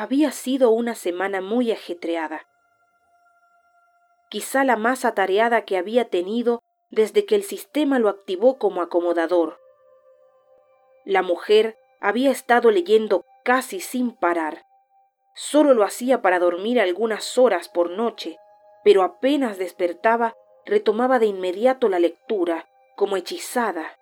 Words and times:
Había 0.00 0.30
sido 0.30 0.70
una 0.70 0.94
semana 0.94 1.40
muy 1.40 1.72
ajetreada, 1.72 2.46
quizá 4.30 4.62
la 4.62 4.76
más 4.76 5.04
atareada 5.04 5.64
que 5.64 5.76
había 5.76 6.04
tenido 6.04 6.62
desde 6.88 7.24
que 7.24 7.34
el 7.34 7.42
sistema 7.42 7.98
lo 7.98 8.08
activó 8.08 8.58
como 8.58 8.80
acomodador. 8.80 9.58
La 11.04 11.22
mujer 11.22 11.76
había 11.98 12.30
estado 12.30 12.70
leyendo 12.70 13.24
casi 13.42 13.80
sin 13.80 14.12
parar. 14.12 14.66
Solo 15.34 15.74
lo 15.74 15.82
hacía 15.82 16.22
para 16.22 16.38
dormir 16.38 16.80
algunas 16.80 17.36
horas 17.36 17.68
por 17.68 17.90
noche, 17.90 18.38
pero 18.84 19.02
apenas 19.02 19.58
despertaba 19.58 20.36
retomaba 20.64 21.18
de 21.18 21.26
inmediato 21.26 21.88
la 21.88 21.98
lectura, 21.98 22.68
como 22.94 23.16
hechizada. 23.16 23.98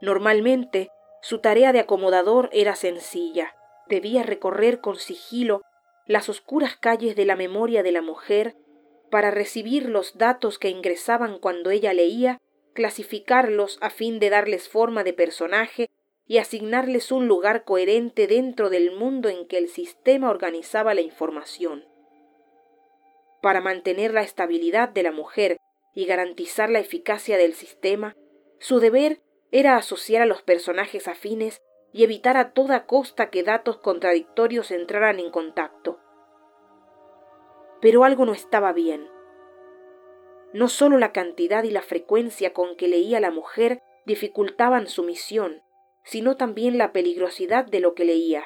Normalmente 0.00 0.90
su 1.22 1.38
tarea 1.38 1.72
de 1.72 1.78
acomodador 1.78 2.50
era 2.52 2.74
sencilla. 2.74 3.54
Debía 3.88 4.22
recorrer 4.22 4.80
con 4.80 4.96
sigilo 4.96 5.62
las 6.06 6.28
oscuras 6.28 6.76
calles 6.76 7.16
de 7.16 7.24
la 7.24 7.36
memoria 7.36 7.82
de 7.82 7.92
la 7.92 8.02
mujer 8.02 8.56
para 9.10 9.30
recibir 9.30 9.88
los 9.88 10.18
datos 10.18 10.58
que 10.58 10.68
ingresaban 10.68 11.38
cuando 11.38 11.70
ella 11.70 11.92
leía, 11.92 12.38
clasificarlos 12.74 13.78
a 13.80 13.90
fin 13.90 14.18
de 14.18 14.30
darles 14.30 14.68
forma 14.68 15.04
de 15.04 15.12
personaje 15.12 15.88
y 16.26 16.38
asignarles 16.38 17.10
un 17.10 17.26
lugar 17.26 17.64
coherente 17.64 18.26
dentro 18.26 18.68
del 18.68 18.94
mundo 18.94 19.28
en 19.30 19.46
que 19.46 19.56
el 19.56 19.68
sistema 19.68 20.30
organizaba 20.30 20.92
la 20.94 21.00
información. 21.00 21.86
Para 23.40 23.60
mantener 23.60 24.12
la 24.12 24.22
estabilidad 24.22 24.90
de 24.90 25.02
la 25.02 25.12
mujer 25.12 25.56
y 25.94 26.04
garantizar 26.04 26.68
la 26.68 26.80
eficacia 26.80 27.38
del 27.38 27.54
sistema, 27.54 28.14
su 28.58 28.78
deber 28.80 29.20
era 29.50 29.76
asociar 29.76 30.22
a 30.22 30.26
los 30.26 30.42
personajes 30.42 31.08
afines 31.08 31.62
y 31.92 32.04
evitar 32.04 32.36
a 32.36 32.52
toda 32.52 32.86
costa 32.86 33.30
que 33.30 33.42
datos 33.42 33.78
contradictorios 33.78 34.70
entraran 34.70 35.18
en 35.18 35.30
contacto. 35.30 35.98
Pero 37.80 38.04
algo 38.04 38.26
no 38.26 38.32
estaba 38.32 38.72
bien. 38.72 39.08
No 40.52 40.68
sólo 40.68 40.98
la 40.98 41.12
cantidad 41.12 41.64
y 41.64 41.70
la 41.70 41.82
frecuencia 41.82 42.52
con 42.52 42.76
que 42.76 42.88
leía 42.88 43.20
la 43.20 43.30
mujer 43.30 43.82
dificultaban 44.06 44.86
su 44.86 45.02
misión, 45.04 45.62
sino 46.04 46.36
también 46.36 46.78
la 46.78 46.92
peligrosidad 46.92 47.66
de 47.66 47.80
lo 47.80 47.94
que 47.94 48.04
leía. 48.04 48.44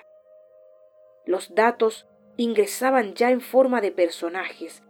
Los 1.25 1.55
datos 1.55 2.09
ingresaban 2.37 3.15
ya 3.15 3.31
en 3.31 3.41
forma 3.41 3.81
de 3.81 3.93
personajes, 3.93 4.83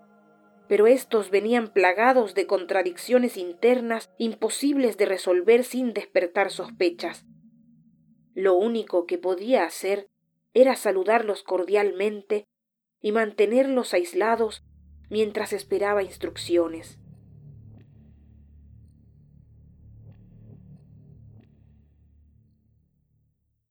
pero 0.69 0.87
éstos 0.87 1.31
venían 1.31 1.69
plagados 1.69 2.35
de 2.35 2.47
contradicciones 2.47 3.37
internas 3.37 4.11
imposibles 4.17 4.97
de 4.97 5.05
resolver 5.05 5.65
sin 5.65 5.93
despertar 5.93 6.51
sospechas. 6.51 7.27
Lo 8.35 8.55
único 8.55 9.07
que 9.07 9.19
podía 9.19 9.65
hacer 9.65 10.09
era 10.55 10.77
saludarlos 10.77 11.43
cordialmente 11.43 12.47
y 13.01 13.13
mantenerlos 13.13 13.95
aislados 13.95 14.63
mientras 15.11 15.53
esperaba 15.53 16.03
instrucciones. 16.03 16.99